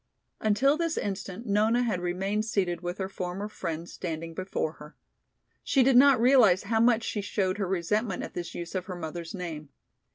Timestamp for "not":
5.95-6.19